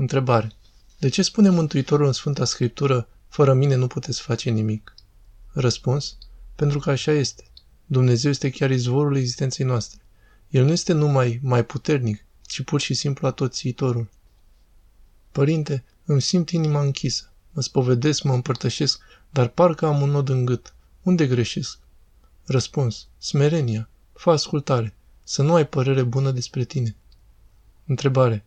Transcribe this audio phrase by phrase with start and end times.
[0.00, 0.52] Întrebare.
[0.98, 4.94] De ce spune Mântuitorul în Sfânta Scriptură, fără mine nu puteți face nimic?
[5.52, 6.16] Răspuns.
[6.56, 7.44] Pentru că așa este.
[7.86, 10.00] Dumnezeu este chiar izvorul existenței noastre.
[10.48, 14.10] El nu este numai mai puternic, ci pur și simplu atoțiitorul.
[15.32, 17.32] Părinte, îmi simt inima închisă.
[17.52, 20.74] Mă spovedesc, mă împărtășesc, dar parcă am un nod în gât.
[21.02, 21.78] Unde greșesc?
[22.44, 23.06] Răspuns.
[23.18, 23.88] Smerenia.
[24.12, 24.94] Fă ascultare.
[25.24, 26.96] Să nu ai părere bună despre tine.
[27.86, 28.44] Întrebare.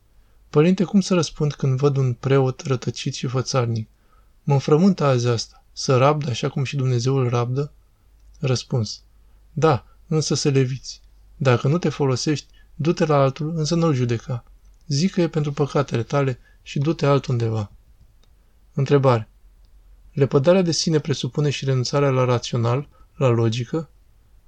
[0.53, 3.89] Părinte, cum să răspund când văd un preot rătăcit și fățarnic?
[4.43, 5.63] Mă înfrământă azi asta.
[5.71, 7.71] Să rabdă așa cum și Dumnezeu îl rabdă?
[8.39, 9.01] Răspuns.
[9.53, 11.01] Da, însă să leviți.
[11.37, 12.45] Dacă nu te folosești,
[12.75, 14.43] du-te la altul, însă nu-l judeca.
[14.87, 17.71] Zic că e pentru păcatele tale și du-te altundeva.
[18.73, 19.29] Întrebare.
[20.11, 23.89] Lepădarea de sine presupune și renunțarea la rațional, la logică?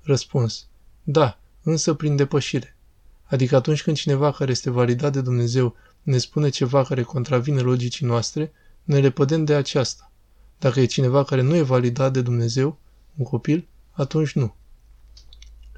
[0.02, 0.68] Răspuns.
[1.04, 2.78] Da, însă prin depășire.
[3.24, 8.06] Adică atunci când cineva care este validat de Dumnezeu ne spune ceva care contravine logicii
[8.06, 8.52] noastre,
[8.84, 10.12] ne lepădem de aceasta.
[10.60, 12.80] Dacă e cineva care nu e validat de Dumnezeu,
[13.16, 14.56] un copil, atunci nu.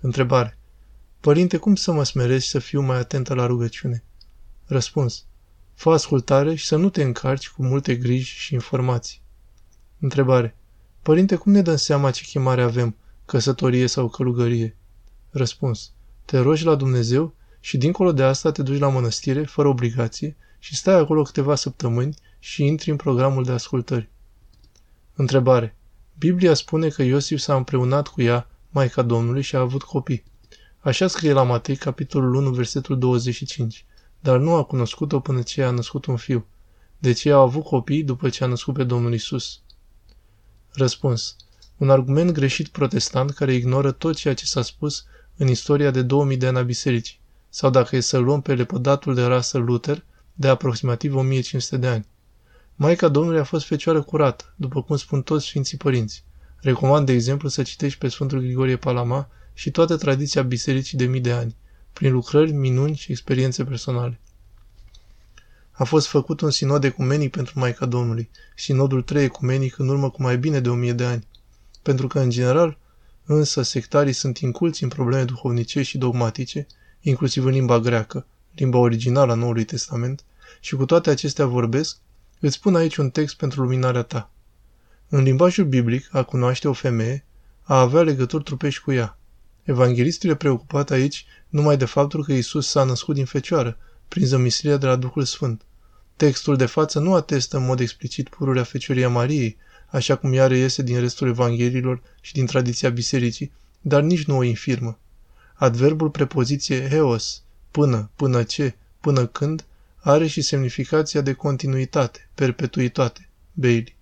[0.02, 0.58] Întrebare.
[1.20, 4.04] Părinte, cum să mă smerez și să fiu mai atentă la rugăciune?
[4.66, 5.26] Răspuns.
[5.74, 9.22] Fă ascultare și să nu te încarci cu multe griji și informații.
[10.00, 10.56] Întrebare.
[11.02, 14.76] Părinte, cum ne dăm seama ce chemare avem, căsătorie sau călugărie?
[15.30, 15.92] Răspuns.
[16.26, 20.76] Te rogi la Dumnezeu și dincolo de asta te duci la mănăstire, fără obligație, și
[20.76, 24.10] stai acolo câteva săptămâni și intri în programul de ascultări.
[25.16, 25.76] Întrebare.
[26.18, 30.24] Biblia spune că Iosif s-a împreunat cu ea, Maica Domnului, și a avut copii.
[30.80, 33.86] Așa scrie la Matei, capitolul 1, versetul 25.
[34.20, 36.46] Dar nu a cunoscut-o până ce a născut un fiu.
[36.98, 39.62] De ce a avut copii după ce a născut pe Domnul Isus?
[40.72, 41.36] Răspuns.
[41.78, 45.06] Un argument greșit protestant care ignoră tot ceea ce s-a spus
[45.36, 47.20] în istoria de 2000 de ani a bisericii,
[47.50, 50.04] sau dacă e să luăm pe lepădatul de rasă Luther,
[50.34, 52.06] de aproximativ 1500 de ani.
[52.76, 56.24] Maica Domnului a fost fecioară curată, după cum spun toți Sfinții Părinți.
[56.60, 61.22] Recomand, de exemplu, să citești pe Sfântul Grigorie Palama și toată tradiția bisericii de mii
[61.22, 61.56] de ani,
[61.94, 64.20] prin lucrări, minuni și experiențe personale.
[65.72, 70.22] A fost făcut un sinod ecumenic pentru Maica Domnului, sinodul trei ecumenic în urmă cu
[70.22, 71.28] mai bine de o mie de ani,
[71.82, 72.78] pentru că, în general,
[73.26, 76.68] însă sectarii sunt inculți în probleme duhovnicești și dogmatice,
[77.02, 78.26] inclusiv în limba greacă,
[78.56, 80.24] limba originală a Noului Testament,
[80.60, 81.98] și cu toate acestea vorbesc,
[82.40, 84.32] îți spun aici un text pentru luminarea ta.
[85.10, 87.26] În limbajul biblic, a cunoaște o femeie,
[87.64, 89.18] a avea legături trupești cu ea.
[89.64, 93.78] Evanghelistul e preocupat aici numai de faptul că Isus s-a născut din fecioară,
[94.08, 95.62] prin zămislirea de la Duhul Sfânt.
[96.16, 100.82] Textul de față nu atestă în mod explicit pururea fecioria Mariei, așa cum ea reiese
[100.82, 105.00] din restul Evangheliilor și din tradiția bisericii, dar nici nu o infirmă.
[105.60, 107.42] Adverbul prepoziție heos,
[107.72, 109.66] până, până ce, până când,
[110.00, 113.96] are și semnificația de continuitate, perpetuitate, Bailey.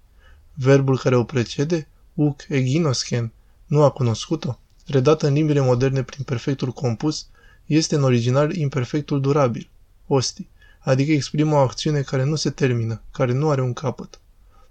[0.54, 3.32] Verbul care o precede, uc eginosken,
[3.66, 7.28] nu a cunoscut-o, redată în limbile moderne prin perfectul compus,
[7.66, 9.70] este în original imperfectul durabil,
[10.08, 10.48] osti,
[10.80, 14.20] adică exprimă o acțiune care nu se termină, care nu are un capăt.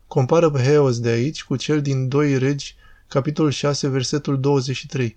[0.06, 2.75] Compară pe Heos de aici cu cel din 2 regi,
[3.09, 5.16] capitolul 6, versetul 23.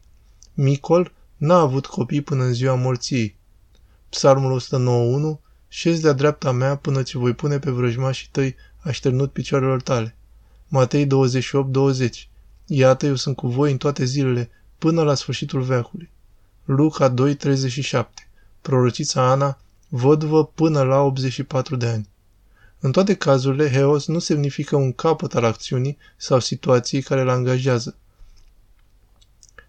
[0.53, 3.35] Micol n-a avut copii până în ziua morții.
[4.09, 9.81] Psalmul 109.1 Șezi de-a dreapta mea până ce voi pune pe vrăjmașii tăi așternut picioarelor
[9.81, 10.15] tale.
[10.67, 11.09] Matei 28.20
[12.65, 16.09] Iată, eu sunt cu voi în toate zilele, până la sfârșitul veacului.
[16.65, 18.01] Luca 2.37
[18.61, 22.09] Prorocița Ana, văduvă până la 84 de ani.
[22.79, 27.95] În toate cazurile, heos nu semnifică un capăt al acțiunii sau situației care îl angajează.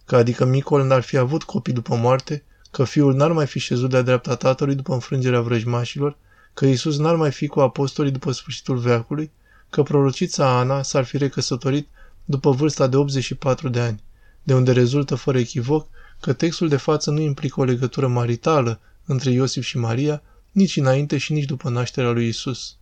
[0.08, 3.90] Că adică Micol n-ar fi avut copii după moarte, că fiul n-ar mai fi șezut
[3.90, 6.16] de-a dreapta tatălui după înfrângerea vrăjmașilor,
[6.54, 9.30] că Isus n-ar mai fi cu apostolii după sfârșitul veacului,
[9.70, 11.88] că prorocița Ana s-ar fi recăsătorit
[12.24, 14.02] după vârsta de 84 de ani,
[14.42, 15.88] de unde rezultă fără echivoc
[16.20, 21.18] că textul de față nu implică o legătură maritală între Iosif și Maria, nici înainte
[21.18, 22.76] și nici după nașterea lui Isus.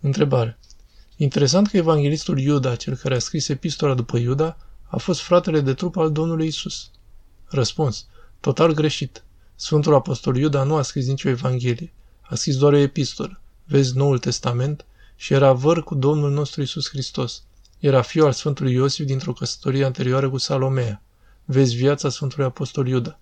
[0.00, 0.58] Întrebare.
[1.16, 4.56] Interesant că evanghelistul Iuda, cel care a scris epistola după Iuda,
[4.90, 6.90] a fost fratele de trup al Domnului Isus.
[7.46, 8.06] Răspuns.
[8.40, 9.24] Total greșit.
[9.54, 11.92] Sfântul Apostol Iuda nu a scris nicio evanghelie.
[12.20, 13.40] A scris doar o epistolă.
[13.64, 14.84] Vezi Noul Testament
[15.16, 17.42] și era văr cu Domnul nostru Isus Hristos.
[17.78, 21.02] Era fiul al Sfântului Iosif dintr-o căsătorie anterioară cu Salomea.
[21.44, 23.18] Vezi viața Sfântului Apostol Iuda.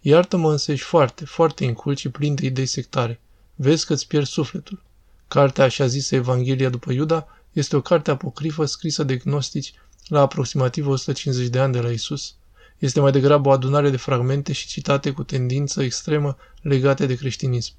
[0.00, 3.20] Iartă-mă însă ești foarte, foarte incult și plin de idei sectare.
[3.54, 4.82] Vezi că îți pierzi sufletul.
[5.28, 9.74] Cartea așa zisă Evanghelia după Iuda este o carte apocrifă scrisă de gnostici
[10.08, 12.34] la aproximativ 150 de ani de la Isus.
[12.78, 17.72] Este mai degrabă o adunare de fragmente și citate cu tendință extremă legate de creștinism.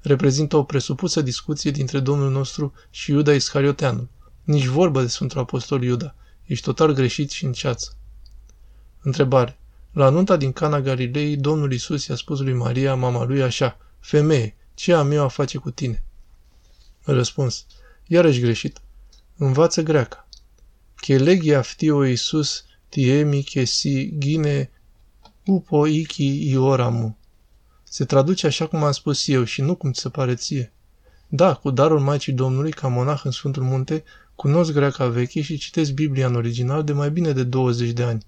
[0.00, 4.08] reprezintă o presupusă discuție dintre Domnul nostru și Iuda Iscarioteanul.
[4.44, 6.14] Nici vorbă de Sfântul Apostol Iuda.
[6.44, 7.96] Ești total greșit și în ceață.
[9.02, 9.58] Întrebare.
[9.92, 14.56] La nunta din Cana Galilei, Domnul Isus i-a spus lui Maria, mama lui, așa, Femeie,
[14.74, 16.02] ce am eu a face cu tine?
[17.02, 17.66] Răspuns.
[18.06, 18.80] Iarăși greșit.
[19.36, 20.28] Învață greaca.
[21.02, 24.70] Chelegia aftio Iisus tiemi si gine
[25.44, 27.16] upo iki ioramu.
[27.82, 30.72] Se traduce așa cum am spus eu și nu cum ți se pare ție.
[31.28, 34.04] Da, cu darul Maicii Domnului, ca monah în Sfântul Munte,
[34.34, 38.26] cunosc greaca veche și citesc Biblia în original de mai bine de 20 de ani.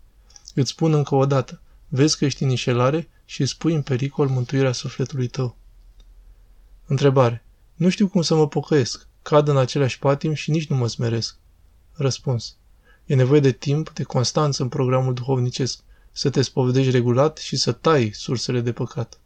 [0.55, 4.29] Îți spun încă o dată, vezi că ești în înșelare și îți pui în pericol
[4.29, 5.57] mântuirea sufletului tău.
[6.87, 7.45] Întrebare.
[7.75, 9.07] Nu știu cum să mă pocăiesc.
[9.23, 11.37] Cad în același patim și nici nu mă smeresc.
[11.93, 12.57] Răspuns.
[13.07, 15.81] E nevoie de timp, de constanță în programul duhovnicesc,
[16.13, 19.19] să te spovedești regulat și să tai sursele de păcat.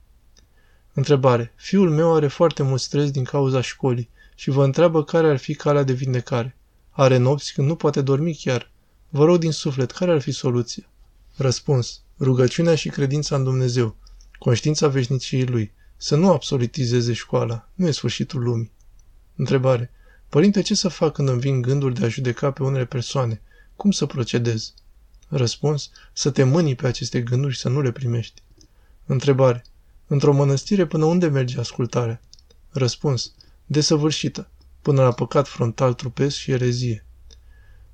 [0.93, 1.53] Întrebare.
[1.57, 5.55] Fiul meu are foarte mult stres din cauza școlii și vă întreabă care ar fi
[5.55, 6.57] calea de vindecare.
[6.91, 8.71] Are nopți când nu poate dormi chiar.
[9.09, 10.89] Vă rog din suflet, care ar fi soluția?
[11.37, 12.01] Răspuns.
[12.21, 13.97] Rugăciunea și credința în Dumnezeu.
[14.39, 15.73] Conștiința veșniciei Lui.
[15.97, 17.69] Să nu absolutizeze școala.
[17.75, 18.71] Nu e sfârșitul lumii.
[19.37, 19.91] Întrebare.
[20.29, 23.43] Părinte, ce să fac când îmi vin gândul de a judeca pe unele persoane?
[23.79, 24.75] Cum să procedez?
[25.29, 25.91] Răspuns.
[26.13, 28.43] Să te mânii pe aceste gânduri și să nu le primești.
[29.07, 29.65] Întrebare.
[30.07, 32.21] Într-o mănăstire până unde merge ascultarea?
[32.71, 33.33] Răspuns.
[33.67, 34.51] Desăvârșită.
[34.83, 37.05] Până la păcat frontal trupesc și erezie.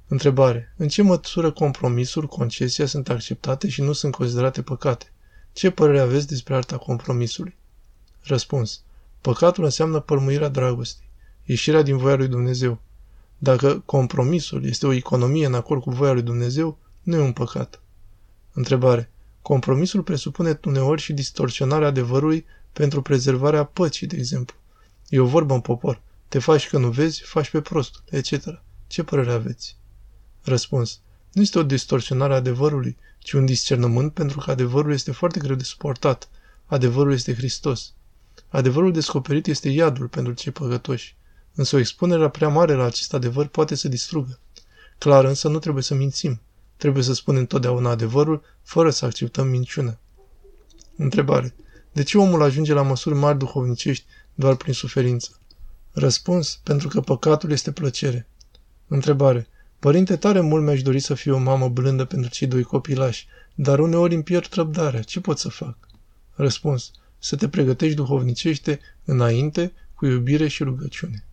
[0.06, 0.74] Întrebare.
[0.76, 5.12] În ce măsură compromisul, concesia sunt acceptate și nu sunt considerate păcate?
[5.52, 7.56] Ce părere aveți despre arta compromisului?
[8.20, 8.82] Răspuns.
[9.20, 11.08] Păcatul înseamnă pălmuirea dragostei,
[11.44, 12.80] ieșirea din voia lui Dumnezeu.
[13.44, 17.80] Dacă compromisul este o economie în acord cu voia lui Dumnezeu, nu e un păcat.
[18.52, 19.10] Întrebare.
[19.42, 24.56] Compromisul presupune uneori și distorsionarea adevărului pentru prezervarea păcii, de exemplu.
[25.08, 26.02] E o vorbă în popor.
[26.28, 28.62] Te faci că nu vezi, faci pe prostul, etc.
[28.86, 29.76] Ce părere aveți?
[30.42, 31.00] Răspuns.
[31.32, 35.56] Nu este o distorsionare a adevărului, ci un discernământ pentru că adevărul este foarte greu
[35.56, 36.28] de suportat.
[36.66, 37.92] Adevărul este Hristos.
[38.48, 41.16] Adevărul descoperit este iadul pentru cei păcătoși.
[41.54, 44.38] Însă o expunere prea mare la acest adevăr poate să distrugă.
[44.98, 46.40] Clar însă nu trebuie să mințim.
[46.76, 49.98] Trebuie să spunem întotdeauna adevărul, fără să acceptăm minciună.
[50.96, 51.54] Întrebare.
[51.92, 54.04] De ce omul ajunge la măsuri mari duhovnicești
[54.34, 55.38] doar prin suferință?
[55.92, 56.60] Răspuns.
[56.62, 58.28] Pentru că păcatul este plăcere.
[58.86, 59.48] Întrebare.
[59.78, 63.78] Părinte, tare mult mi-aș dori să fiu o mamă blândă pentru cei doi copilași, dar
[63.78, 65.02] uneori îmi pierd răbdarea.
[65.02, 65.76] Ce pot să fac?
[66.34, 66.90] Răspuns.
[67.18, 71.24] Să te pregătești duhovnicește înainte cu iubire și rugăciune.